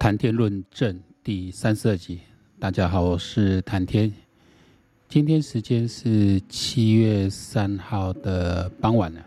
[0.00, 2.20] 谈天论政第三十二集，
[2.58, 4.10] 大家好，我是谈天。
[5.10, 9.20] 今天时间是七月三号的傍晚了，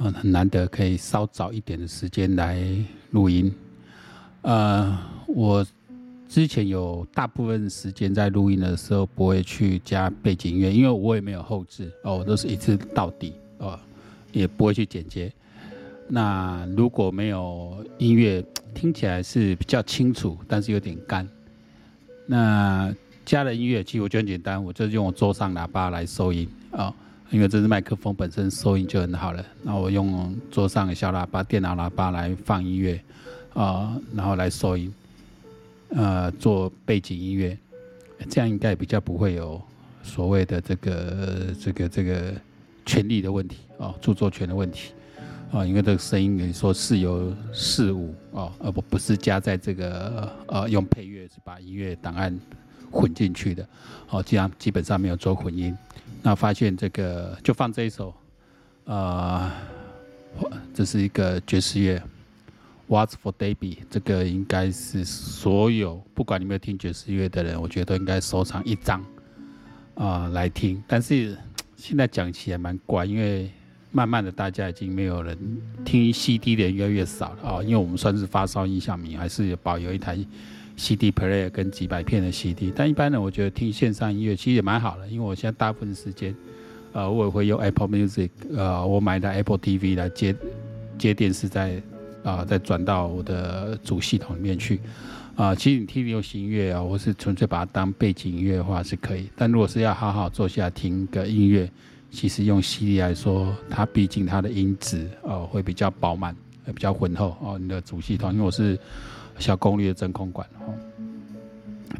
[0.00, 2.62] 嗯，很难得可以稍早一点的时间来
[3.12, 3.50] 录音。
[4.42, 5.66] 呃，我
[6.28, 13.80] 之前有大部分时间在录音的时候不会去加背景音乐，因为我也没有后置哦，我都是一次到底哦，
[14.32, 15.32] 也不会去剪接。
[16.08, 18.44] 那如果没有音乐，
[18.74, 21.28] 听起来是比较清楚，但是有点干。
[22.26, 22.94] 那
[23.24, 26.92] 加了音乐，其实我觉得很简单，我就用我桌上喇叭来收音啊、
[27.30, 29.44] 因为这是麦克风本身收音就很好了。
[29.62, 33.00] 那我用桌上的小喇叭、电脑喇叭来放音乐
[33.54, 34.92] 啊、然后来收音，
[35.90, 37.56] 呃，做背景音乐，
[38.30, 39.60] 这样应该比较不会有
[40.02, 42.34] 所谓的这个这个这个
[42.86, 44.92] 权利的问题啊、哦，著作权的问题。
[45.52, 52.34] 啊，因为这个声音，你说是有事物啊，而不不是加在这个呃用配乐是把音乐档案
[52.90, 53.68] 混进去的，
[54.08, 55.76] 哦，这样基本上没有做混音。
[56.22, 58.14] 那发现这个就放这一首，
[58.84, 59.52] 呃，
[60.72, 62.02] 这是一个爵士乐
[62.88, 69.04] ，What's for Baby，这个应该是所有不管你有没有听爵士乐的人，我觉得都应该收藏一张
[69.96, 70.82] 啊、来听。
[70.88, 71.36] 但是
[71.76, 73.50] 现在讲起来蛮怪，因为。
[73.92, 75.36] 慢慢的，大家已经没有人
[75.84, 80.18] 听 CD 的人越来越少了啊、因为我们算是发烧音响迷，还是保有一台
[80.78, 82.72] CD player 跟几百片的 CD。
[82.74, 86.34] 但一般呢，我觉得听线上音乐其实也蛮好的，因为我现在大部分时间，
[86.92, 90.34] 呃，我也会用 Apple Music，呃，我买的 Apple TV 来接
[90.96, 91.82] 接电视再，
[92.24, 94.80] 再啊再转到我的主系统里面去。
[95.34, 101.70] 啊、其实你听流行音乐啊，我是纯粹把它当背景音乐的话是可以，但如果是要好好坐下听个音乐。
[102.12, 107.58] 其实用 CD 来说，它毕竟它的音质哦会比较饱满，比较浑厚哦。
[107.58, 108.78] 你的主系统，因为我是
[109.38, 110.74] 小功率的真空管哦。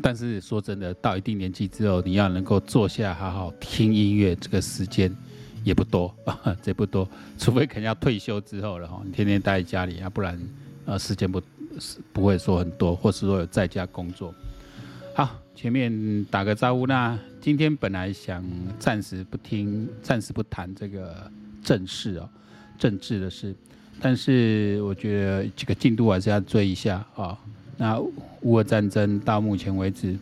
[0.03, 5.15] 但是说真的，到一定年纪之后，你要能够坐下好好听音乐，这个时间
[5.65, 7.09] 也不多啊， 这不多。
[7.39, 10.39] 除非可能要退休之后了哈，你天天待在家里，要不然
[10.85, 11.41] 呃时间不
[11.79, 14.35] 是不会说很多，或是说有在家工作。
[15.15, 15.39] 好。
[15.55, 18.43] 前面打个招呼，那今天本来想
[18.81, 21.31] 暂时不听，暂时不谈这个
[21.63, 22.29] 政事哦，
[22.79, 23.55] 政治的事，
[24.01, 27.39] 但是我觉得这个进度还是要追一下啊、哦。
[27.77, 28.01] 那
[28.41, 30.19] 乌俄战争到目前为止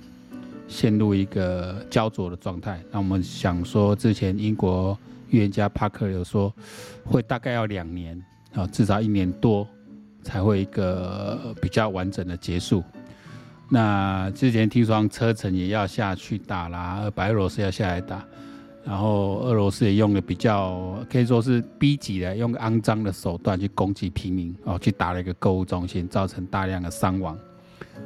[0.68, 4.98] 陷入一个焦灼的状态，那我们想说，之前英国
[5.30, 6.52] 预言家帕克有说，
[7.04, 8.20] 会大概要两年
[8.52, 9.66] 啊、至少一年多
[10.22, 12.82] 才会一个比较完整的结束。
[13.72, 18.20] 那之前听说车臣也要下去打啦，白俄罗斯要下来打，
[18.84, 27.38] 然后俄罗斯也用了比较可以说是逼急的，用肮脏的手段去攻击平民哦，去打了一个购物中心，造成大量的伤亡，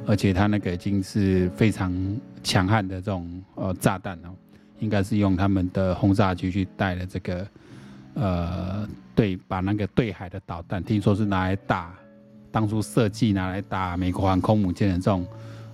[0.05, 1.91] 而且他那个已经是非常
[2.43, 4.29] 强悍的这种呃炸弹哦，
[4.77, 7.47] 应该是用他们的轰炸机去带了这个
[8.13, 11.91] 呃对，把那个对海的导弹，听说是拿来打
[12.51, 15.25] 当初设计拿来打美国航空母舰的这种。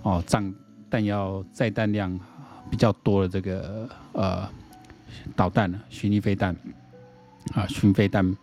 [0.03, 0.53] 哦，战
[0.89, 2.19] 弹药载弹量
[2.69, 4.49] 比较多的这个呃
[5.35, 6.55] 导弹呢，巡弋飞弹
[7.53, 8.35] 啊，巡飞弹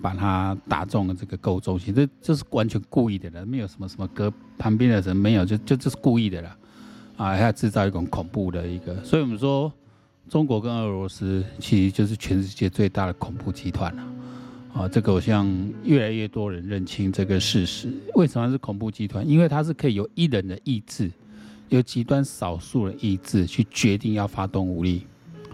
[0.00, 6.56] 把它打中了这个购物中心，这这是完全故意的了，没有什么什么隔旁边的人没有，就就这是故意的了
[7.16, 9.72] 啊，还要制造一种恐怖的一个，所以我们说
[10.28, 14.06] 中国跟俄罗斯其实就是全世界最大的恐怖集团了
[14.72, 17.92] 啊，这个我希望越来越多人认清这个事实。
[18.14, 19.28] 为什么是恐怖集团？
[19.28, 21.10] 因为它是可以由一人的意志，
[21.68, 25.06] 由极端少数的意志去决定要发动武力。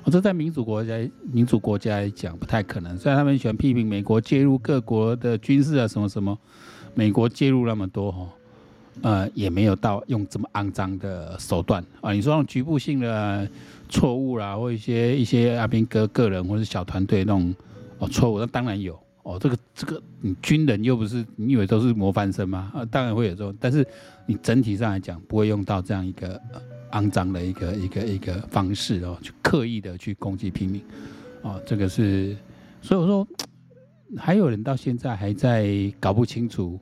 [0.04, 0.94] 我这在民主国家、
[1.32, 2.97] 民主国家来讲不太可能。
[2.97, 6.38] 虽然他们喜欢批评美国介入各国的军事啊什么什么，
[6.94, 8.28] 美国介入那么多哈，
[9.03, 12.12] 呃，也没有到用这么肮脏的手段啊。
[12.12, 13.48] 你说那种局部性的
[13.88, 17.53] 错误啦，或一些一些阿兵哥个人或者小团队那种
[17.98, 18.97] 哦错误，那当然有。
[19.26, 22.71] 哦，这个这个，你军人又不是你以为都是模范生吗？
[22.72, 23.84] 啊，当然会有这种，但是
[24.24, 26.41] 你整体上来讲不会用到这样一个
[26.92, 30.80] 肮脏的一个一个一个方式哦，去刻意的去攻击平民，
[31.42, 32.36] 哦，这个是，
[32.80, 33.27] 所以我说
[34.16, 36.78] 还有人到现在还在搞不清楚，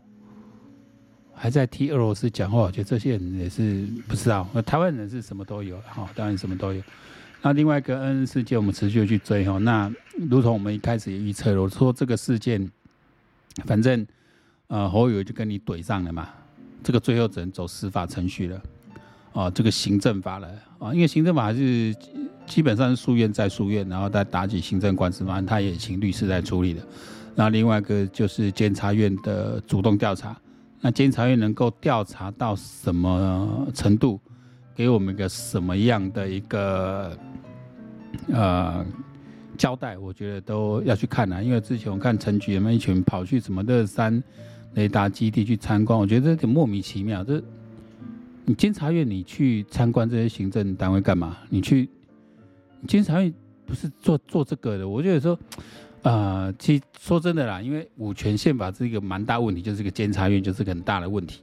[1.33, 4.47] 还在替俄罗斯讲话，我觉得这些人也是不知道。
[4.67, 6.83] 台湾人是什么都有，哈，当然什么都有。
[7.45, 9.59] 那另外一个恩恩事件，我们持续去追哈。
[9.59, 9.93] 那
[10.31, 12.71] 如同我们一开始也预测了，说这个事件，
[13.67, 14.07] 反正
[14.69, 16.27] 呃侯友就跟你怼上了嘛，
[16.83, 18.63] 这个最后只能走司法程序了，
[19.33, 20.49] 哦，这个行政法了
[20.79, 21.95] 啊，因为行政法是
[22.47, 26.81] 基本上是诉愿再诉愿，然后再打起行政官司嘛，他也请律师来处理的。
[27.35, 30.35] 那另外一个就是监察院的主动调查，
[30.81, 34.19] 那监察院能够调查到什么程度，
[34.75, 37.15] 给我们一个什么样的一个
[38.29, 38.85] 呃
[39.57, 39.97] 交代？
[39.99, 41.43] 我觉得都要去看啊。
[41.43, 44.23] 因为之前我看陈局他们一群跑去什么乐山
[44.75, 47.23] 雷达基地去参观，我觉得这有点莫名其妙。
[47.25, 47.43] 这
[48.45, 51.39] 你监察院你去参观这些行政单位干嘛？
[51.49, 51.89] 你去
[52.87, 53.33] 监察院
[53.65, 54.89] 不是做做这个的？
[54.89, 55.39] 我觉得说。
[56.05, 61.41] 呃，其实说真的啦，因为五权宪法是一个蛮大问题，就是一个监察院就是个很大的问题。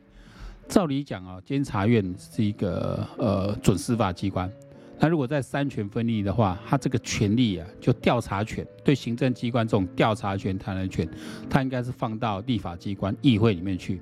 [0.67, 4.47] 照理讲啊，监察院是一个呃准司法机关，
[5.03, 11.09] 那如果在三权分立的话，他这个权力啊，就调查权对行政机关这种调查权、弹劾权，
[11.49, 13.99] 他应该是放到立法机关议会里面去。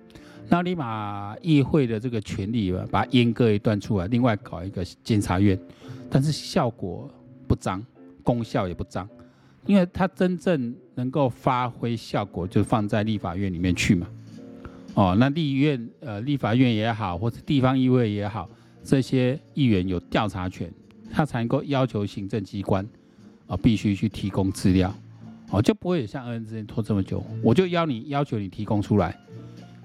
[0.50, 5.58] 那你把议会的这个权力吧，把它阉割一段出来，另外搞一个监察院，
[6.10, 7.10] 但是效果
[7.48, 7.82] 不彰，
[8.22, 9.08] 功效也不彰。
[9.66, 14.06] 因为它真正能够发挥效果，就放在立法院里面去嘛。
[14.96, 18.50] 哦，那立院呃，立法院也好，或者地方议会也好，
[18.84, 20.70] 这些议员有调查权，
[21.12, 22.88] 他才能够要求行政机关
[23.48, 24.94] 啊、必须去提供资料，
[25.50, 27.24] 哦，就不会像恩之前拖这么久。
[27.44, 29.18] 我就要你要求你提供出来，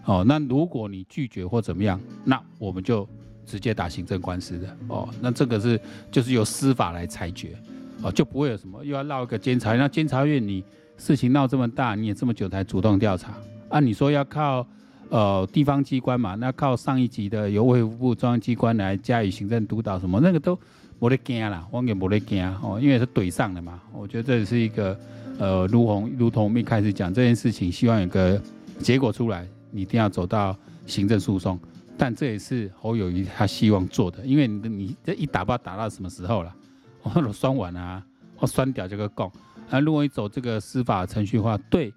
[0.04, 3.08] 哦，那如果你拒绝或怎么样，那我们就
[3.46, 5.80] 直接打行政官司的，哦，那这个是
[6.10, 7.56] 就是由司法来裁决。
[8.02, 9.78] 哦，就不会有什么又要绕一个监察院。
[9.78, 10.62] 那监察院你
[10.98, 13.32] 事情闹这么大，你也这么久才主动调查
[13.70, 13.80] 啊？
[13.80, 14.66] 你说要靠
[15.08, 16.34] 呃地方机关嘛？
[16.34, 20.20] 那靠上一级的由卫福部中央机关来加以行政督导什么？
[20.20, 20.58] 那个都
[20.98, 23.80] 没得惊啦，完全没得惊哦，因为是怼上的嘛。
[23.92, 24.98] 我觉得这是一个
[25.38, 28.40] 呃，如同如同我们一开始讲这件事情，希望有个
[28.78, 30.56] 结果出来，你一定要走到
[30.86, 31.58] 行政诉讼。
[31.96, 36.54] 但这也是侯友宜他希望做的，因为你你这一打不知道打到什么时候了。
[37.04, 38.02] 或者酸完啊，
[38.34, 39.30] 或酸掉这个供，
[39.68, 41.92] 那如果你走这个司法程序的话，对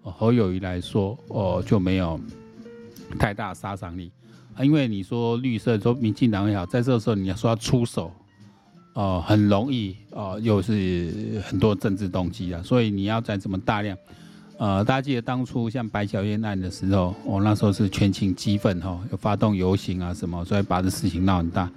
[0.00, 2.20] 侯友宜来说，哦就没有
[3.18, 4.12] 太大杀伤力
[4.54, 4.64] 啊。
[4.64, 8.12] 因为你说绿色，说民进党也好，在这个时候你要说要出手，
[8.94, 13.96] 哦很容易哦，又是很多政治动机啊，所以你要在这么大量，
[14.56, 21.70] 呃，大家记得当初像白小燕案的时候，我、哦、那时候是全情激愤哈，有发动游行啊什么，所以把这事情闹很大。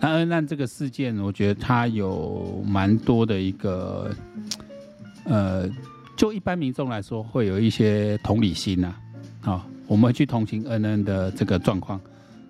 [0.00, 4.10] 那恩案这个事件，我觉得它有蛮多的一个，
[5.24, 5.70] 呃，
[6.16, 8.94] 就一般民众来说，会有一些同理心呐，
[9.42, 12.00] 啊，我们会去同情恩恩的这个状况，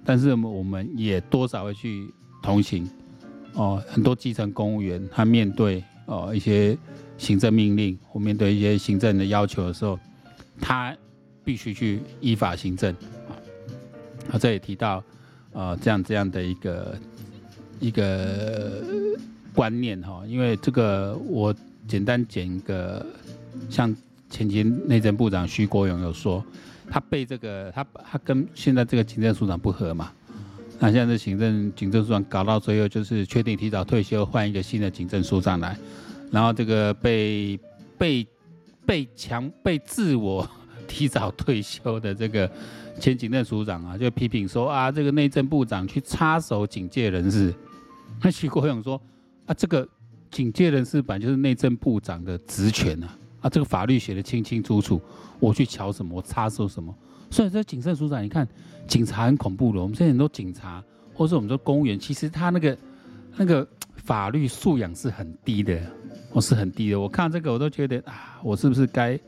[0.04, 2.08] 但是我们也多少会去
[2.42, 2.88] 同情，
[3.54, 6.76] 哦，很多基层公务员他面对哦一些
[7.18, 9.98] 行政命令或面对一些行政的要求的时候，
[10.60, 10.96] 他
[11.44, 12.94] 必须去依法行政，
[14.30, 15.02] 啊，这也提到，
[15.52, 16.96] 呃，这样这样的一个。
[17.80, 18.80] 一个
[19.52, 21.52] 观念哈，因为这个我
[21.88, 23.04] 简单讲一个，
[23.68, 23.92] 像
[24.30, 26.44] 前前内政部长徐国勇有说，
[26.88, 30.12] 他被这个他他跟现在这个行政署长不合嘛，
[30.84, 35.78] 那现在行政行政署长搞到最后就是确定提早退休，换一个新的行政署长来，
[36.28, 37.56] 然后这个被
[37.96, 38.26] 被
[38.84, 40.44] 被强被自我
[40.88, 42.50] 提早退休的这个
[42.98, 47.54] 前警政署长啊，就批评说啊，这个内政部长去插手警戒人事。
[48.20, 49.00] 那徐国勇说
[49.46, 49.86] ：“啊，这个
[50.32, 55.00] 警戒人事本来就是内政部长的职权啊，啊，这个法律写得清清楚楚，
[55.38, 56.92] 我去瞧什么，我插手什么。
[57.32, 58.46] 所以说警政署长，你看，
[58.86, 59.80] 警察很恐怖的。
[59.80, 60.84] 我们现在很多警察，
[61.14, 62.78] 或是我们说公务员，其实他那个
[63.36, 65.80] 那个法律素养是很低的，
[66.30, 67.00] 我是很低的。
[67.00, 69.18] 我看这个，我都觉得啊，我是不是该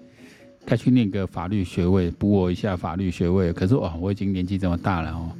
[0.66, 3.50] 该去念个法律学位，补我一下法律学位？
[3.54, 5.32] 可是哦，我已经年纪这么大了哦。”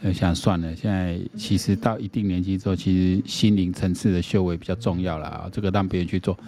[0.00, 5.48] 呃，想算了，现在其实到一定年纪之后，其实心灵层次的修为比较重要了啊。
[5.50, 6.38] 这个让别人去做。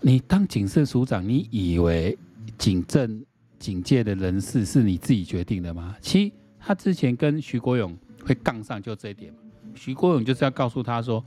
[0.00, 2.16] 你当警政署长，你以为
[2.56, 3.20] 警政
[3.58, 5.96] 警界的人事是你自己决定的吗？
[6.00, 9.32] 其实他之前跟徐国勇会杠上，就这一点。
[9.74, 11.24] 徐国勇就是要告诉他说，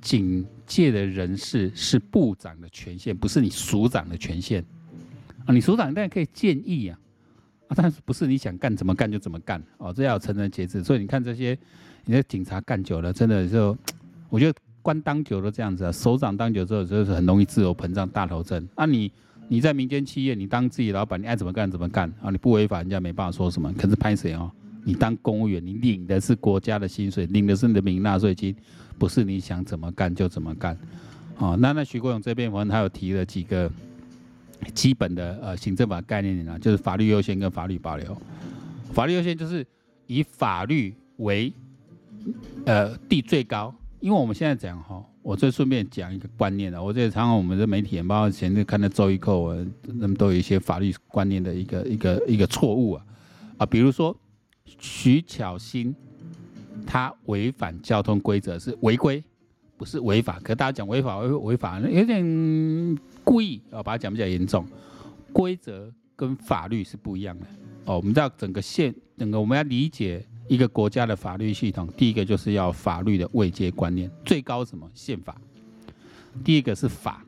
[0.00, 4.64] 警界的人事是部长的权限，不是你署长的权限
[5.46, 5.52] 啊。
[5.52, 6.98] 你署长当然可以建议啊。
[7.68, 9.90] 啊，但是不是你想干怎么干就怎么干哦？
[9.90, 10.84] 这要有成人节制。
[10.84, 11.56] 所以你看这些，
[12.04, 13.74] 你的警察干久了，真的就，
[14.28, 18.68] 我觉得官当久了这样子啊，首长当久之后就是很容易自由膨胀、大头症。
[18.74, 19.10] 啊你，
[19.48, 22.30] 你在民间企业，你当自己老板，你爱怎么干怎么干啊？
[22.30, 23.72] 你不违法，人家没办法说什么。
[23.74, 24.50] 可是拍谁哦？
[24.84, 28.54] 你当公务员，你领的是国家的薪水，领的是人民纳税金，
[28.98, 30.76] 不是你想怎么干就怎么干。
[31.38, 33.70] 哦，那那徐国勇这边，我他有提了几个。
[34.72, 38.16] 基本的呃行政法概念呢，就是法律优先跟法律保留。
[38.94, 39.66] 法律优先就是
[40.06, 41.52] 以法律为
[42.64, 49.54] 呃地最高，因为我们现在讲哈，我再顺便讲一个观念啊，我这常常我们的媒体包括前面看的周一蔻，我
[49.94, 53.06] 们都有一些法律观念的一个一个一个错误啊
[53.56, 54.14] 啊，比如说
[54.78, 55.96] 徐巧芯，
[56.86, 59.24] 他违反交通规则是违规，
[59.78, 60.38] 不是违法。
[60.40, 64.66] 可大家讲违法违违法，有点故意啊，把它讲比较严重。
[65.32, 67.46] 规则跟法律是不一样的
[67.86, 67.96] 哦。
[67.96, 75.36] 我们知道整个宪，整个我们要理解一个国家的法律系统，第一个就是要法律的位阶观念，最高什么宪法，
[76.44, 77.24] 第一个是法，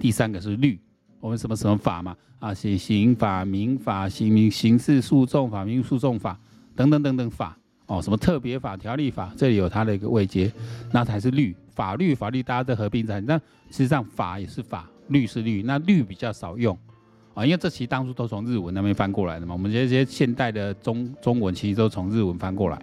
[0.00, 0.78] 第三个是律。
[1.18, 2.16] 我们什么什么法嘛？
[2.38, 6.38] 啊，刑刑法、民法、刑民刑事诉讼法、民诉讼法
[6.76, 10.52] 等等等等法哦，什么特别法、条例法，这里有它的一个位阶，
[10.92, 11.56] 那才是律。
[11.74, 13.36] 法律法律大家都合并在，那
[13.70, 16.78] 实际上法也是法，律是律，那律比较少用
[17.36, 19.54] 啊，因为这其实当初都从日文那边翻过来的嘛。
[19.54, 22.78] 我们这些现代的中中文其实都从日文翻过来。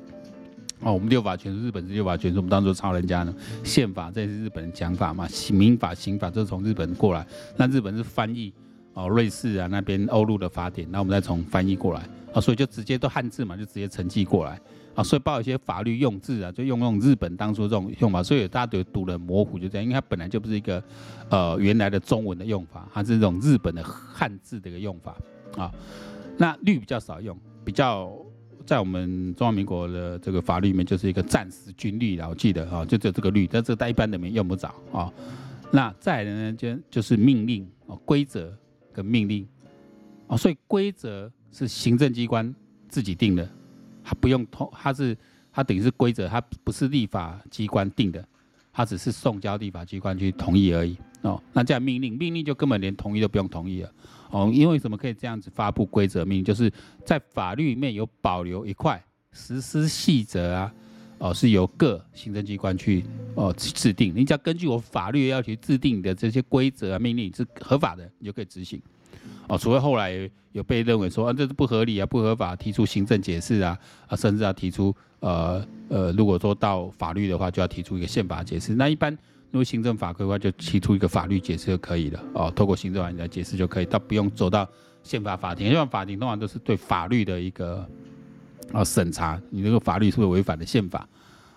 [0.82, 3.34] 哦，我们六法全书，日本是六法全书，我们当做抄人家呢。
[3.64, 7.26] 宪法这也是日本的讲法嘛，民法、刑法这是从日本过来，
[7.58, 8.54] 那日本是翻译
[8.94, 14.62] 哦，瑞士啊那边欧陆的法典，那我们再从翻译过来啊，所以就直接都汉字嘛，就直接承继过来
[14.96, 20.84] 啊，所以包括一些法律用字啊，就用用日本当初这种用法，所以大家都读的模糊，就这样，因为它本来就不是一个
[21.30, 25.16] 呃原来的中文的用法，它是这种日本的汉字的一个用法
[25.58, 25.72] 啊。
[26.38, 28.12] 那律比较少用，比较。
[28.66, 35.12] 在我们中华民国的这个法律里面，就是一个战时军律啦，我记得啊，就只有这个律，但这个在一般的面用不着啊。
[35.70, 38.58] 那再来呢，就就是命令啊，规则
[38.94, 39.46] 跟命令
[40.28, 42.56] 啊，所以规则是行政机关
[42.88, 43.46] 自己定的，
[44.04, 45.18] 它不用通，它是
[45.52, 48.24] 它等于是规则，它不是立法机关定的，
[48.72, 51.42] 它只是送交立法机关去同意而已哦。
[51.54, 53.92] 那这样命令，命令就根本连同意都不用同意了。
[54.32, 56.44] 哦，因为什么可以这样子发布规则命令？
[56.44, 56.72] 就是
[57.06, 59.00] 在法律里面有保留一块
[59.32, 60.74] 实施细则啊，
[61.20, 63.06] 哦，是由各行政机关去
[63.36, 64.12] 哦制定。
[64.16, 68.82] 你只要根据我法律要求制定的这些规则啊命令是合法的，你就可以执行。
[69.48, 73.78] 哦，除非后来有被认为说啊这是不合理啊不合法，提出行政解释啊
[74.08, 78.76] 啊，甚至要提出呃呃，如果说到法律的话，就要提出一个宪法解释。
[78.76, 79.18] 那一般。
[79.52, 82.52] 如果行政法规的话，就提出一个法律解释就可以了哦。
[82.56, 84.68] 透过行政法来解释就可以，倒不用走到
[85.04, 85.68] 宪法法庭。
[85.68, 87.88] 宪法法庭通常都是对法律的一个
[88.72, 91.08] 啊审查，你这个法律是不是违反了宪法？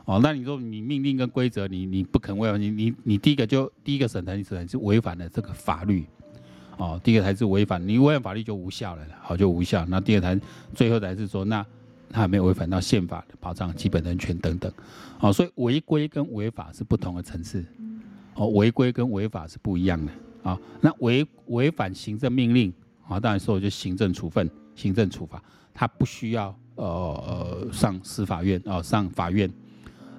[0.04, 6.04] 哦，那你说你命令跟规则，你你不肯违反，你你你第一个就第一个审查，你审查是违反了这个法律
[6.76, 7.00] 哦。
[7.02, 9.84] 第一个才是违反，你违反法律就无效了，好就无效。
[9.86, 10.40] 那第二才
[10.74, 11.64] 最后才是说，那
[12.10, 14.72] 他还没有违反到宪法的保障基本人权等等。
[15.20, 17.64] 哦，所以违规跟违法是不同的层次。
[18.34, 20.58] 哦，违规跟违法是不一样的啊。
[20.80, 22.72] 那违违反行政命令
[23.08, 25.42] 啊，当然说就行政处分、行政处罚，
[25.72, 29.50] 他不需要呃上司法院哦，上法院。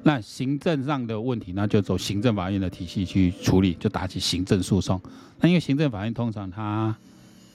[0.08, 5.02] 那行政上的问题，那就走行政法院的体系去处理，就打起行政诉讼。
[5.42, 6.96] 那因为行政法院通常它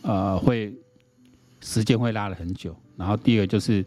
[0.02, 0.70] 呃会
[1.62, 3.82] 时间会拉了很久，然后第二就是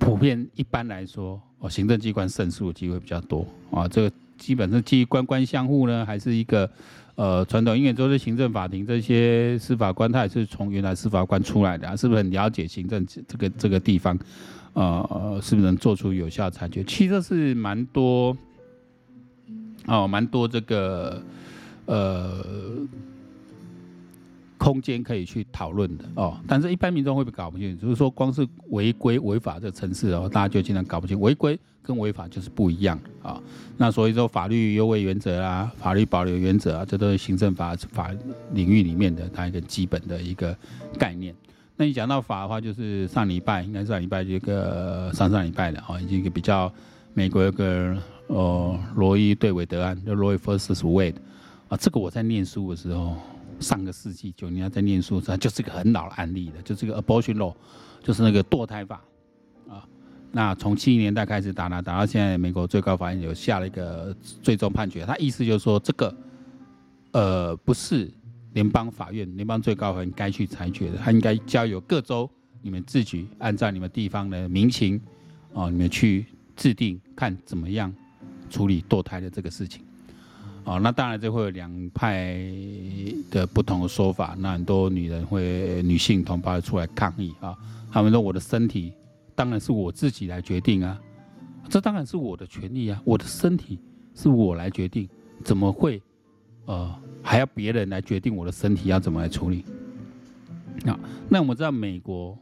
[0.00, 4.12] 普遍一般来说，哦，行政机关胜诉的机会比较多啊，这个。
[4.40, 6.66] 基本上基于官官相护呢，还是一个
[7.14, 14.18] 呃传统，因为都是行政法庭这些司法官，他也是从原来司法官出来的，啊，是不是很了解行政这个这个地方？
[14.74, 16.84] 呃，是不是能做出有效裁决？
[16.84, 18.36] 其实是蛮多
[19.86, 21.22] 哦，蛮多这个
[21.86, 22.44] 呃。
[24.62, 27.86] 空间可以去讨论的哦，但是一般民众会不会搞不清楚？
[27.86, 31.18] 就是说，光是违规违法这个层次哦，大家就经常搞不清。
[31.18, 33.40] 违规跟违法就是不一样啊、
[33.78, 38.10] 那所以说，法律优惠原则啊，法律保留原则啊，这都是行政法法
[38.52, 40.54] 领域里面的它一个基本的一个
[40.98, 41.34] 概念。
[41.80, 46.70] 那你讲到法的话，就是上礼拜应该上礼拜这个上上礼拜的啊，已经一个比较
[47.14, 47.96] 美国一个
[48.26, 51.14] 呃罗伊对韦德案，就 Roe versus Wade
[51.68, 53.16] 啊，这个我在念书的时候。
[53.60, 57.54] 上个世纪九零年在念书时，就是个很老的案例的，就是这个 abortion law，
[58.02, 59.02] 就是那个堕胎法
[59.68, 59.84] 啊。
[60.32, 66.16] 那从七零年代开始打呢打到现在，美国最高法院有下了一个最终判决，他意思就是说，这个
[67.12, 68.10] 呃不是
[68.52, 72.28] 联邦法院、联邦最高法院该去裁决的，他应该交由各州
[72.62, 75.00] 你们自己按照你们地方的民情
[75.54, 76.26] 啊，你们去
[76.56, 77.92] 制定看怎么样
[78.48, 79.82] 处理堕胎的这个事情。
[80.64, 82.38] 哦，那当然这会有两派
[83.30, 84.36] 的不同的说法。
[84.38, 87.56] 那很多女人会，女性同胞出来抗议啊，
[87.90, 88.92] 他们说我的身体
[89.34, 91.00] 当然是我自己来决定啊，
[91.68, 93.78] 这当然是我的权利啊，我的身体
[94.14, 95.08] 是我来决定，
[95.42, 96.00] 怎么会
[96.66, 99.64] 呃还要别人来决定我的身体要怎么来处理？
[100.86, 100.98] 啊，
[101.28, 102.36] 那我们知道美国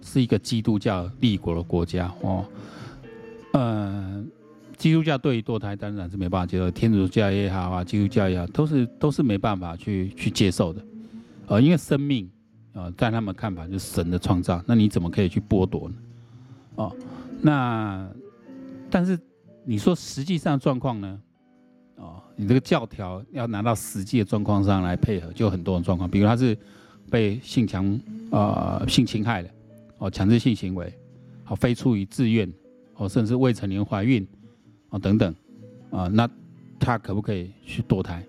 [0.00, 2.44] 是一个基督教立国的国家哦，
[3.52, 4.24] 呃。
[4.78, 10.84] 基督教对于堕胎当然是没办法接受，天主教也好啊，基督教也好，都是都是没办法去去接受的，
[11.46, 12.28] 呃，因为生命
[12.74, 15.94] 啊，在他们看法就是神的创造，那你怎么可以去剥夺呢？
[16.74, 16.96] 哦，
[17.40, 18.08] 那
[18.90, 19.16] 但是
[19.62, 21.20] 你说实际上状况呢？
[21.96, 26.56] 哦，你这个教条要拿到实际的状况上来配合，就很多种状况，比如他是
[27.10, 29.50] 被性强呃性侵害的，
[29.98, 30.92] 哦，强制性行为，
[31.46, 32.50] 哦，非出于自愿，
[32.96, 34.26] 哦，甚至未成年怀孕，
[34.90, 35.34] 哦等等，
[35.90, 36.28] 啊，那
[36.80, 38.24] 他可不可以去堕胎？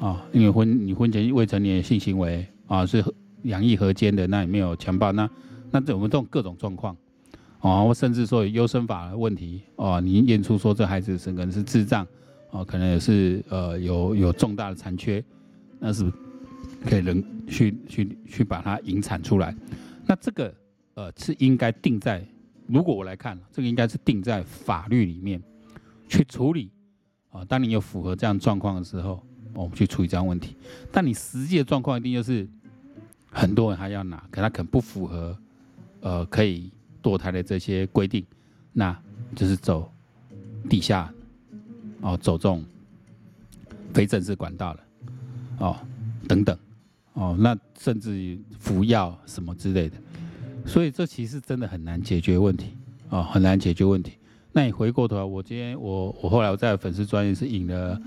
[0.00, 3.02] 啊，因为婚你婚前未成年性行为啊，是
[3.42, 5.30] 两意合奸的，那也没有强暴，那
[5.70, 6.94] 那这我们这种各种状况，
[7.64, 12.06] 啊，或甚至说有优生法的问题，啊，你验出说这孩子是可能是智障，
[12.50, 15.24] 啊，可能也是呃有有重大的残缺，
[15.78, 16.12] 那是
[16.84, 19.56] 可以人去去去把它引产出来，
[20.04, 20.54] 那这个
[20.92, 22.22] 呃是应该定在，
[22.66, 25.42] 如果我来看，这个应该是定在法律里面
[26.06, 26.70] 去处理，
[27.30, 29.22] 啊，当你有符合这样状况的时候。
[29.56, 30.56] 我们去处理这样问题，
[30.90, 32.44] 但你实际的状况一定就是
[33.30, 35.38] 很多人还要拿，可他可能不符合
[36.00, 36.72] 呃可以
[37.04, 38.24] 堕胎的这些规定，
[38.72, 38.98] 那
[39.36, 39.92] 就是走
[40.70, 41.12] 地下
[42.00, 42.64] 哦，走这种
[43.92, 44.80] 非正式管道了
[45.58, 45.78] 哦，
[46.26, 46.58] 等等
[47.12, 49.96] 哦，那甚至于服药什么之类的，
[50.64, 52.76] 所以这其实真的很难解决问题
[53.10, 54.14] 哦，很难解决问题。
[54.54, 58.00] 那你回过头来，我今天我我后来我在粉丝专页是引了。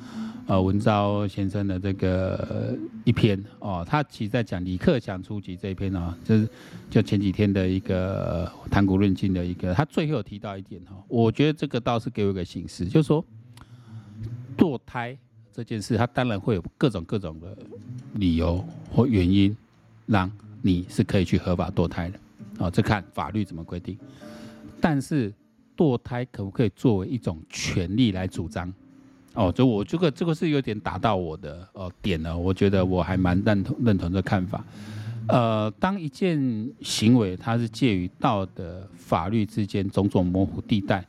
[0.48, 2.74] 呃，文昭先生的这个
[3.04, 6.48] 一篇哦，他其实在讲李克强初级这一篇哦，就是
[6.90, 13.22] 就前几天的一个谈古论今的一个，他最后提到一点哈，我觉得这个倒是给我一个启示，就是说
[14.58, 15.18] 堕胎
[15.52, 17.54] 这件事，他当然会有各种各种的
[18.14, 19.54] 理由或原因，
[20.06, 22.18] 让你是可以去合法堕胎的
[22.60, 23.98] 哦，这看法律怎么规定，
[24.80, 25.34] 但是
[25.78, 28.74] 堕胎可不可以作为一种权利来主张？
[29.34, 34.66] 哦，就我这个这个是有点打到我的呃点了，我觉得我还蛮认同认同这看法。
[35.28, 36.40] 呃，当一件
[36.82, 41.06] 行为它是介于道德法律之间种种模糊地带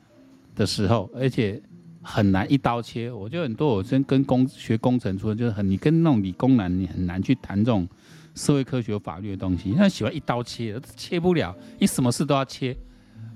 [0.54, 1.58] 的时候，而且
[2.02, 3.10] 很难一刀切。
[3.10, 7.88] 我觉得很多我真跟工学工程出来就是很你跟那种理工男你很难去谈这种
[8.34, 12.76] 社会科学法律的东西，那喜欢一刀切，切不了，你什么事都要切。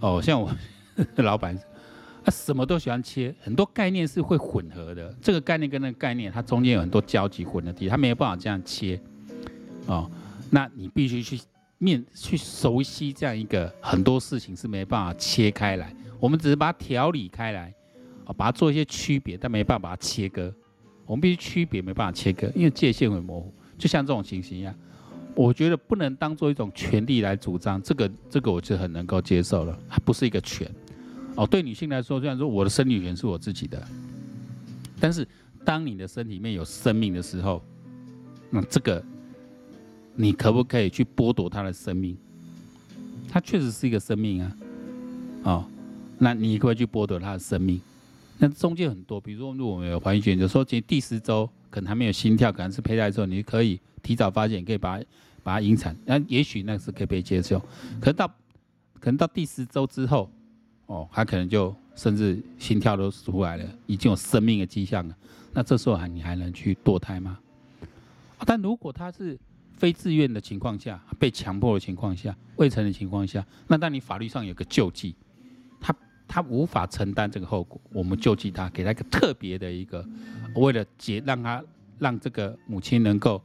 [0.01, 0.51] 哦，像我
[1.17, 1.59] 老板。
[2.25, 5.13] 他什么都喜欢切，很多概念是会混合的。
[5.21, 9.01] 这个概念跟那个概念，它中间有很多交集混的地方，它没有办法这样切。
[9.87, 10.09] 哦，
[10.49, 11.41] 那你必须去
[11.79, 15.93] 面去熟悉这样一个很多事情是没办法切开来。
[16.21, 17.75] 我们只是把它调理开来，
[18.25, 20.55] 啊，把它做一些区别，但没办法把它切割。
[21.05, 23.53] 我们必须区别，没办法切割，因为界限会模糊。
[23.77, 24.73] 就像这种情形一样，
[25.35, 27.83] 我觉得不能当做一种权利来主张。
[27.83, 30.71] 这个这个我就很能够接受了，它不是一个权。
[31.35, 33.83] 哦，对女性来说，虽然说我的生理权是我自己的，
[35.01, 35.27] 但是
[35.65, 37.63] 当你的身体里面有生命的时候，
[38.51, 39.03] 那这个
[40.15, 42.15] 你可不可以去剥夺她的生命？
[43.31, 44.57] 她确实是一个生命啊，
[45.45, 45.65] 哦，
[46.19, 47.81] 那你可不可以去剥夺她的生命？
[48.37, 55.05] 那中间很多，比如说如果我们有怀孕选择说其实第十周可能还没有心跳，可能是胚胎的时候，你可以提早发现，可以把它
[55.43, 57.59] 把它引产，那也许那是可以被接受。
[58.01, 58.29] 可是到
[59.01, 60.31] 可能到第十周之后。
[60.87, 65.17] 哦，他可能就甚至心跳都出来了，已经有生命的迹象了。
[65.53, 67.39] 那这时候还你还能去堕胎吗？
[68.45, 69.39] 但如果他是
[69.77, 75.15] 非自愿的情况下，被强迫的情况下，未成的情况下，那当你法律上有个救济，
[75.81, 75.95] 他
[76.27, 80.05] 他无法承担这个后果，我们救济他，给他一个特别的一个，
[80.57, 81.63] 为了解让他
[81.99, 83.41] 让这个母亲能够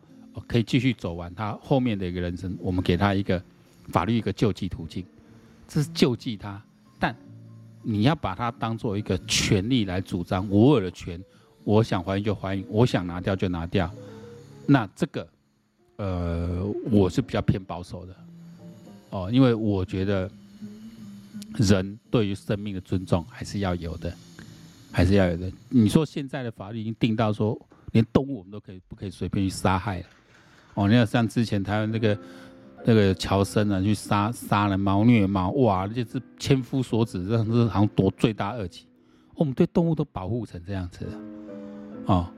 [0.48, 3.42] 可以继续走完他后面的一个人生，我们给他一个
[3.90, 5.06] 法律一个救济途径，
[5.68, 6.62] 这是救济他，
[6.98, 7.16] 但。
[7.84, 11.24] 你要把它当做一个权利来主张，我有的权，
[11.64, 13.90] 我想怀孕就怀孕，我想拿掉就拿掉。
[14.66, 15.28] 那这个，
[15.96, 18.16] 呃，我是比较偏保守的，
[19.12, 20.30] 哦，因为我觉得
[21.54, 24.14] 人对于生命的尊重还是要有的，
[24.92, 25.52] 还是要有的。
[25.70, 27.58] 你说现在的法律已经定到说，
[27.94, 30.06] 连动物我们都可以不可以随便去杀害了？
[30.74, 32.18] 哦，你要像之前台湾那个。
[32.86, 38.86] 那个乔森啊，去杀杀人猫、虐猫，哇，那就是千夫所指，这是好像夺罪大恶极。
[39.36, 41.06] 我们对动物都保护成这样子，
[42.06, 42.32] 哦，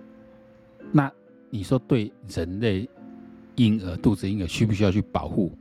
[0.91, 1.11] 那
[1.49, 2.89] 你说对人类
[3.55, 5.51] 婴儿、肚子婴儿需不需要去保护？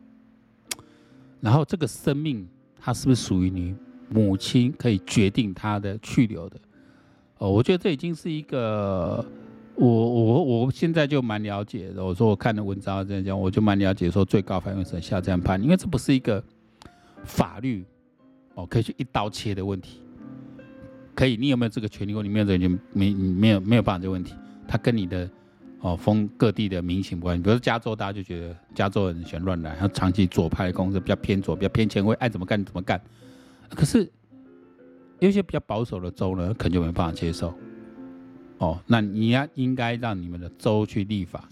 [1.40, 2.48] 然后这个生命，
[2.80, 3.76] 它是不是属于你
[4.08, 6.58] 母亲可以决定它的去留的？
[7.38, 9.24] 哦，我觉得这已经是一个。
[9.78, 12.04] 我我我现在就蛮了解的。
[12.04, 16.42] 我说我看的文章这样讲，我就蛮了解说最高法院是下这样判，因为这不是一个
[17.22, 17.84] 法律
[18.54, 20.02] 哦可以去一刀切的问题。
[21.14, 22.14] 可以，你有没有这个权利？
[22.14, 24.34] 或你没有这个权，没没有没有办法这个问题。
[24.66, 25.28] 他跟你的
[25.80, 27.40] 哦，封各地的民情不安。
[27.40, 33.00] 比如说加州，大家就觉得加州人喜欢乱来，然后长期左派的公司比较偏左，比较偏前卫，爱怎么干怎么干。
[33.70, 34.10] 可是
[35.20, 37.52] 有一些比较保守的州呢，可能就没办法接受。
[38.58, 41.48] 哦，那你要应该让你们的州去立法。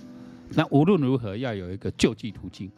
[0.51, 2.71] 那无论如何要有一个救济途径。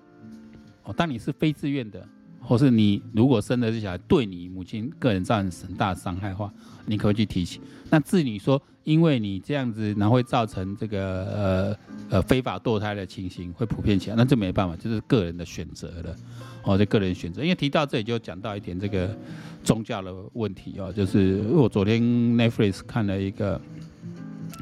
[0.84, 2.06] 哦，当你是非自愿的。
[2.40, 6.50] 或是你如果生的这小孩对你母亲个人造成很大的伤害的话，
[6.86, 7.60] 你可以去提起？
[7.90, 11.76] 那至于你说，因为你这样子，然后会造成这个呃
[12.08, 16.16] 呃非法堕胎的情形会普遍起来，那这没办法，就是个人的选择了。
[16.62, 17.42] 哦，这个人选择。
[17.42, 19.14] 因为提到这里就讲到一点这个
[19.62, 23.60] 宗教的问题哦，就是我昨天 Netflix 看了一个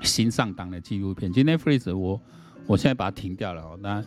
[0.03, 2.21] 新上档的纪录片，其实 Netflix 我
[2.67, 4.05] 我现在把它停掉了哦，那。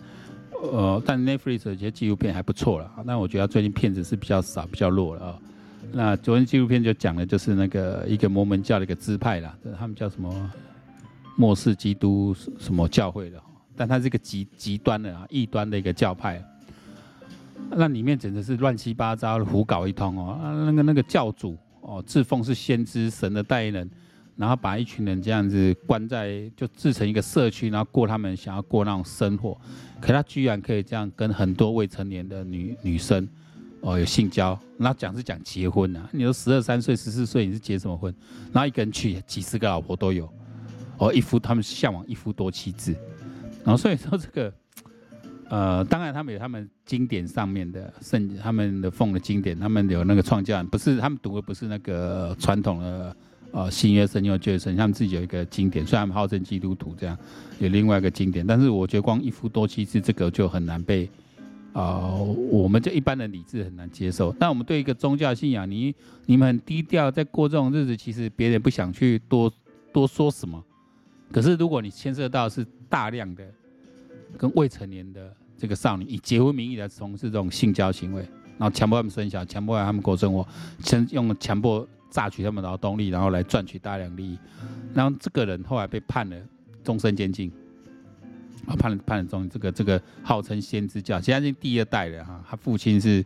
[0.61, 5.39] 呃，但 Netflix 有些纪录片还不错了，那我觉得最近片子是比较少、比较弱了啊。
[5.93, 10.51] 那昨天纪录片就讲的就是那个一个摩门教的一个支派啦，他们叫什么
[11.37, 13.41] 末世基督什么教会的，
[13.73, 16.43] 但它是一个极极端的啊，异端的一个教派。
[17.69, 23.89] 那里面简直是乱七八糟的胡搞一通哦，那个那个教主哦，自奉是先知神的代言人。
[24.39, 29.59] 然后把一群人这样子关在，就制成一个社区，然后过他们想要过那种生活。
[29.99, 33.27] 可他居然可以这样跟很多未成年的女女生，
[33.81, 34.57] 哦，有性交。
[34.77, 38.15] 然后讲是讲结婚啊，你说十二三岁、十四岁，你是结什么婚？
[38.53, 40.31] 然后一个人娶几十个老婆都有，
[40.99, 42.95] 哦，一夫他们向往一夫多妻制。
[43.65, 44.53] 然后所以说这个，
[45.49, 53.13] 呃，当然他们有他们经典上面的圣，他们的奉的经典，他们有那个创教，不是他们读的不是那个传统的。
[53.51, 57.17] 呃，新约圣经、旧约圣经，他们自己有一个经典，虽然他们号称基督徒这样，
[57.57, 61.05] 有另外一个经典，但是我觉得光一夫多妻制这个就很难被，
[61.73, 64.31] 啊、呃，我们这一般的理智很难接受。
[64.39, 65.95] 但我们对一个宗教信仰，你
[66.27, 69.51] 你们很低调在过这种日子，其实别人不想去多
[69.91, 70.63] 多说什么。
[71.31, 73.43] 可是如果你牵涉到是大量的
[74.37, 78.21] 跟未成年的这个少女以结婚名义来从事这种性交行为，
[78.59, 80.47] 然后强迫他们生小孩，强迫他们过生活，
[80.83, 81.87] 先用强迫。
[82.09, 84.39] 榨取他们劳动力，然后来赚取大量利益，
[84.93, 86.35] 然后这个人后来被判了
[86.83, 87.51] 终身监禁，
[88.65, 93.23] 啊，判了判了终这个这个号称先知教，现在是第二代了哈，他父亲是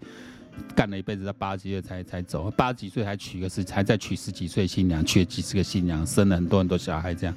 [0.76, 7.36] 干了一辈子，到八十几岁才才走，八十几岁还娶个十，还在娶十几岁新娘，娶了几十个新娘，生了很多很多小孩这样。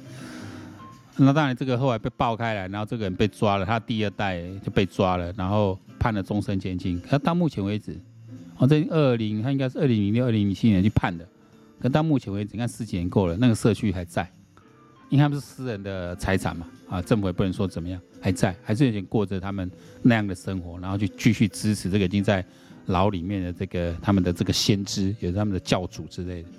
[1.19, 6.99] 那当然这个后来被爆开来，然后这个人被抓了，他第二代就被抓了，然后判了终身监禁。
[6.99, 7.99] 可到目前为止，
[8.57, 11.27] 哦，这二零他应该是二零零六、二零零七年去判的。
[11.79, 14.29] 可到目前为止，你看十几年过了，那个社区还在，
[15.09, 19.69] 因为他们是私人的财产嘛，啊，政府也不能说怎么样，还在，还是有点过着他们
[20.01, 22.43] 那样的生活，然后去继续支持这个已经在
[22.87, 26.49] 牢里面的这个他们的这个先知，也是他们的教主之类的，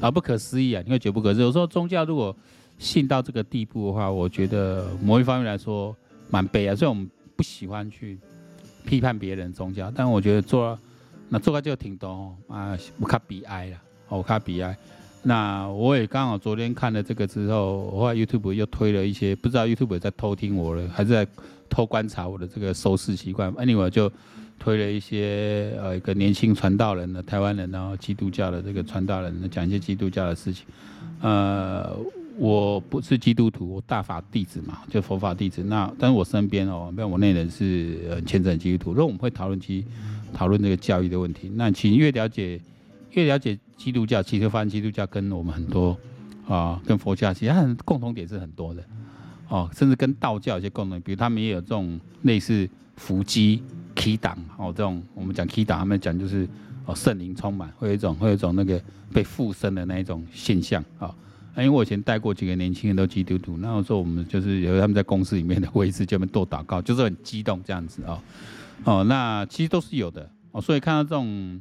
[0.00, 0.82] 啊，不可思议啊！
[0.84, 1.42] 你会觉得不可思议。
[1.42, 2.36] 有时候宗教如果
[2.78, 5.96] 信到这个地步的话，我觉得某一方面来说
[6.30, 6.76] 蛮悲哀。
[6.76, 8.16] 所以我们不喜欢去
[8.84, 10.78] 批判别人宗教，但我觉得做
[11.28, 13.76] 那做个就挺多啊，不卡悲哀了。
[14.08, 14.76] 哦，卡比埃，
[15.22, 21.26] 那我也刚好昨天看了这个之后，我后来 YouTube 又推了一些，不知道 YouTube 在偷听我了，还是在
[21.68, 23.52] 偷观察我的这个收视习惯。
[23.56, 24.10] Anyway，就
[24.58, 30.64] 推了一些呃一个年轻传道人的台湾人，然后基督教的这个传道人，讲一些基督教的事情。
[31.20, 31.94] 呃，
[32.38, 35.62] 我不是基督徒，我大法弟子嘛，就佛法弟子。
[35.64, 38.90] 那但是我身边哦，没有我那人是呃虔诚基督徒。
[38.92, 39.84] 如果我们会讨论其
[40.32, 42.58] 讨论这个教育的问题，那请越了解。
[43.12, 45.96] 越了解基督教，其实发现基督教跟我们很多
[46.46, 48.82] 啊，跟佛教其实它共同点是很多的
[49.48, 53.62] 哦，甚至跟道教有些共同，比如他们也有这种类似伏击、
[53.96, 56.48] 祈祷哦，这种我们讲祈祷，他们讲就是
[56.84, 58.80] 哦圣灵充满，会有一种会有一种那个
[59.12, 61.14] 被附身的那一种现象啊。
[61.56, 68.22] 因为我以前带过几个年轻人都基督徒，那时候我们就是有他们在公司里面的会议室，就们都祷告，就是很激动这样子啊。
[68.84, 71.60] 哦，那其实都是有的哦，所以看到这种。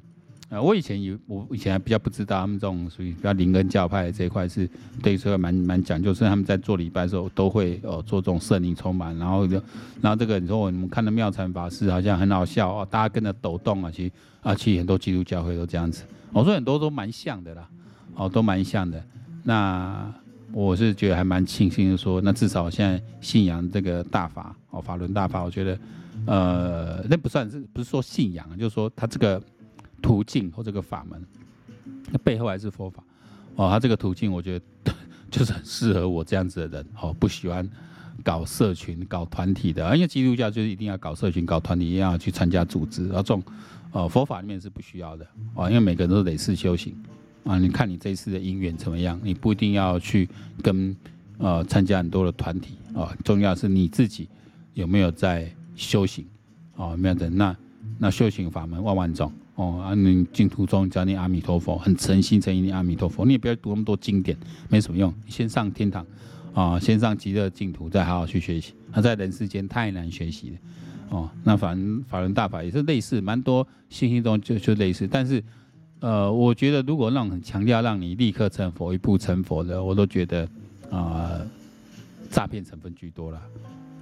[0.50, 4.70] 呃，我以前有，我以前还比较不知道，他们这种属于比较灵恩教派的这一块是
[5.04, 9.62] 对这个蛮蛮讲究，是他们在做礼拜的时候都会哦做这种圣灵充满，然后就，
[10.00, 17.68] 然后这个你说我们看的妙禅法师好像很好笑哦，大家跟着抖动啊，其实啊其实很多基督教会都这样子，我说很多都蛮像的啦，
[18.16, 19.04] 哦都蛮像的，
[19.44, 20.10] 那
[20.54, 25.78] 我是觉得还蛮庆幸的说，那至少现在信仰这个大法哦法轮大法，我觉得
[26.26, 29.44] 呃那不算是不是说信仰，就是说他这个。
[30.02, 31.24] 途径或这个法门，
[32.12, 33.04] 那背后还是佛法
[33.56, 33.70] 哦。
[33.70, 34.94] 他这个途径，我觉得
[35.30, 37.68] 就是很适合我这样子的人哦，不喜欢
[38.24, 39.96] 搞社群、搞团体的。
[39.96, 43.08] 因为基督教就是一定要搞社群、搞团体，一定要去参加组织。
[43.08, 43.44] 然后这种
[43.92, 46.96] 呃佛法里面是不需要的哦，因为每个人都得是修行
[47.44, 47.58] 啊。
[47.58, 49.20] 你看你这一次的因缘怎么样？
[49.24, 50.30] 你不一定要去
[50.62, 50.96] 跟
[51.38, 54.28] 呃参加很多的团体哦，重要是你自己
[54.74, 56.26] 有没有在修行，
[56.76, 57.56] 哦，有没有的那
[58.00, 64.38] 那修行法门万万种，哦，啊，你净土宗只要念阿弥陀佛，很诚心诚意念阿弥陀佛，你也不要读那么多经典，
[64.70, 66.06] 没什么用，先上天堂，
[66.54, 70.58] 啊、先上极乐净土，再好好去学习，那在人世间太难学习了，
[71.10, 71.76] 哦，那法
[72.08, 75.44] 法轮大法也是类似，蛮多信息中就就类似，但是。
[76.00, 80.48] 呃，我觉得如果让很强调让你立刻成佛、一步成佛的，我都觉得
[80.92, 81.42] 啊，
[82.30, 83.42] 诈骗成分居多了。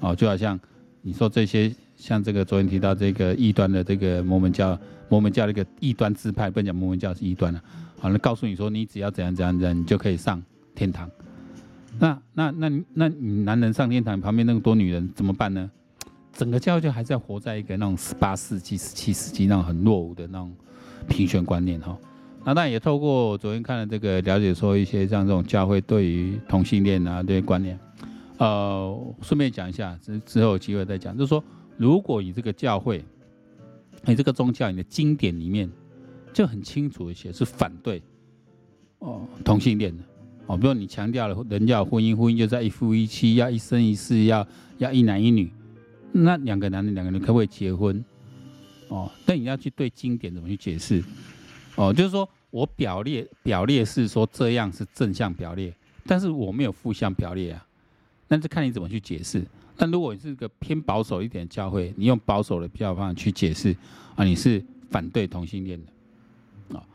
[0.01, 0.59] 哦，就好像
[1.07, 4.75] 你说这些，像这个昨天提到这个异端的这个摩门教，
[5.07, 7.61] 摩门教的一个异端支派，不能讲摩门教是异端了。
[7.99, 10.41] 好了，告诉你说你只要怎样怎样怎样，你就可以上
[10.73, 11.07] 天堂。
[11.99, 15.69] 那那那那你男人上天堂，旁边那么多女人怎么办呢？
[16.33, 20.51] 整个教就还是要活在一个那种十八世纪、十七世纪那种很落伍的那种。
[21.07, 21.95] 评选观念哈，
[22.43, 27.77] 那当然也透过昨天看了这个了解，说一些像这种教会对于同性恋啊这些观念，
[28.37, 31.43] 呃，顺便讲一下，之之后有机会再讲，就是说，
[31.77, 33.03] 如果你这个教会，
[34.03, 35.69] 你这个宗教，你的经典里面
[36.33, 38.03] 就很清楚一些是反对
[38.99, 40.03] 哦同性恋的
[40.47, 44.45] 哦，比如你强调了人要婚姻，婚姻就在一夫一妻，要一生一世，要
[44.79, 45.49] 要一男一女，
[46.11, 48.03] 那两个男的两个人可不可以结婚？
[48.89, 51.03] 哦，但你要去对经典怎么去解释？
[51.75, 55.73] 哦，就是说我表列表列是说这样是正向表列，
[56.05, 57.65] 但是我没有负向表列啊。
[58.27, 59.45] 那这看你怎么去解释。
[59.77, 63.75] 但如果你是个偏保守一点的教会，你用保守的比较方法去解释
[64.15, 66.85] 啊，你是反对同性恋的啊，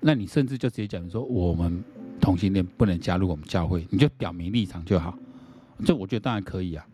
[0.00, 1.82] 那你甚至就直接讲说我们
[2.20, 5.16] 同性恋不能加入我们教会，你就表明立场就好。
[5.84, 6.86] 这我觉得当然可以啊，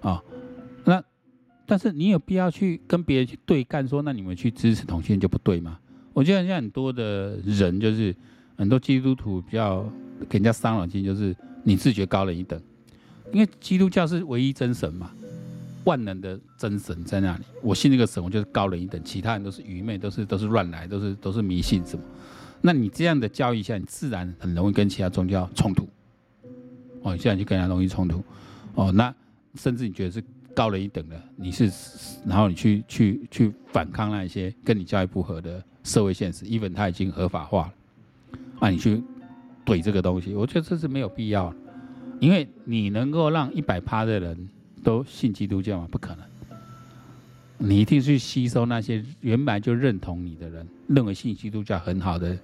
[0.00, 0.22] 啊，
[0.84, 1.02] 那。
[1.64, 5.78] 但是你有必要去跟别人去对干，说那你们去支持同性恋就不对吗？
[6.12, 8.14] 我觉得现在很多的人就是
[8.56, 9.82] 很多基督徒比较
[10.28, 12.60] 给人家伤脑筋，就是你自觉高人一等，
[13.32, 15.10] 因为基督教是唯一真神嘛，
[15.84, 22.04] 万能的真神在那里，我信那个神，我就是高人一等，其他人都是愚昧，都是都是乱来，都是都是迷信什么。
[22.60, 25.88] 那你这样的教育下，你自然很容易跟其他宗教冲突。
[27.02, 28.22] 哦，现在就跟人家容易冲突。
[28.74, 29.14] 哦，那
[29.54, 30.22] 甚至你觉得是。
[30.54, 31.72] 高人一等的，你是，
[32.26, 39.02] 然后你去去去反抗那一些跟你教育不合的社会现实，even 它已经合法化了，啊，你去
[39.64, 41.50] 怼这个东西，我觉得这是没有必要，
[42.22, 44.48] 因为你能够让一百趴的人
[44.84, 45.88] 都信基督教吗？
[45.90, 46.24] 不可能，
[47.58, 52.38] 你一定去吸收那些原本就认同你的人，认为信基督教很好的，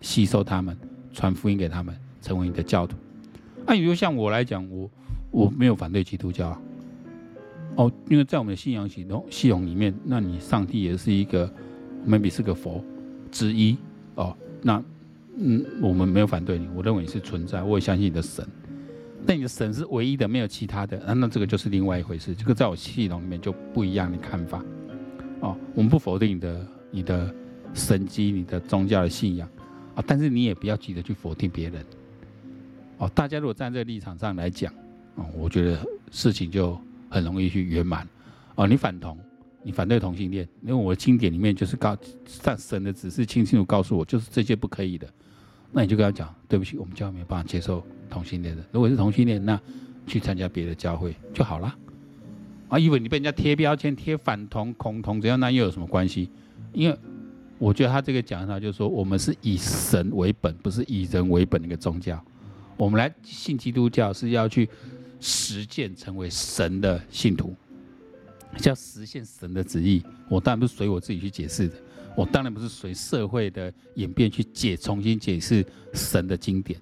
[0.00, 0.76] 吸收他们，
[1.12, 2.96] 传福音给他们，成为你的教徒。
[3.64, 4.90] 啊，比如像我来讲，我
[5.30, 6.60] 我没有反对基督教。
[7.76, 11.48] 哦，因为在我们的信仰系统系统里面，那你上帝也是一个
[12.04, 12.84] ，maybe 是个佛
[13.30, 13.76] 之一
[14.16, 14.36] 哦。
[14.60, 14.82] 那
[15.38, 18.44] 嗯，我们没有反对你，我认为你是存在，我也相信你的神。
[19.26, 22.34] 那你的神是唯一的，没有其他的，啊，那这个就是另外一回事。
[22.34, 24.64] 这个在我系统里面就不一样的看法。
[25.40, 27.34] 哦，我们不否定你的你的
[27.74, 29.48] 神迹，你的宗教的信仰
[29.94, 31.84] 啊，但是你也不要急着去否定别人。
[32.98, 34.72] 哦，大家如果站在立场上来讲，
[35.16, 35.78] 哦，我觉得
[36.10, 36.78] 事情就。
[37.12, 38.08] 很容易去圆满，
[38.54, 39.18] 哦，你反同，
[39.62, 45.06] 你反对同性恋，因为我的经典里面就是告上神的指示，清清楚告诉我，就是这些不可以的，
[45.72, 48.62] 那你就跟他讲，对不起，我们教会没有办法接受同性恋的。
[48.70, 49.58] 如果是同性恋，那
[50.06, 51.74] 去参加别的教会就好了。
[52.68, 56.30] 啊，以为你被人家贴标签，贴反同、恐同怎样，那又有什么关系？
[56.72, 56.96] 因为
[57.58, 62.22] 我觉得他这个讲他就是说，我们是以神为本，不是以人为本的一个宗教。
[62.76, 64.68] 我们来信基督教是要去。
[65.24, 67.54] 实践成为神的信徒，
[68.56, 70.02] 叫实现神的旨意。
[70.28, 71.76] 我当然不是随我自己去解释的，
[72.16, 76.80] 我当然不是随社会的演变去解重新解释神的经典。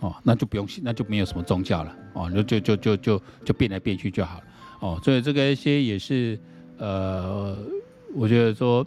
[0.00, 1.96] 哦，那就不用信，那就没有什么宗教了。
[2.12, 4.44] 哦，就就就就就就变来变去就好了。
[4.80, 6.38] 哦，所以这个一些也是
[6.76, 7.56] 呃，
[8.14, 8.86] 我觉得说，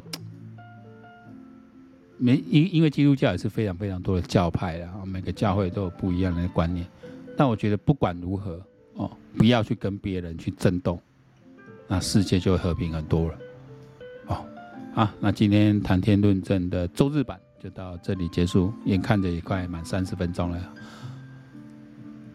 [2.18, 6.86] 没因因为基督教也是非常非常多的教派啊，每个教会都有不一样的观念。
[7.36, 8.62] 但我觉得不管如何
[8.94, 11.02] 哦，不要去跟别人去争斗，
[11.88, 13.40] 那世界就会和平很多了。
[14.96, 20.74] 啊，那今天谈天论证的周日版就到这里结束，眼看着也快满三十分钟了，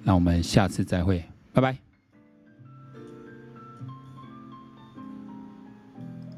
[0.02, 1.83] 那我们下次再会，拜拜。